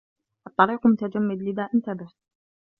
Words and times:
الطريق 0.47 0.87
متجمد، 0.87 1.41
لذا 1.41 1.69
انتبه. 1.73 2.09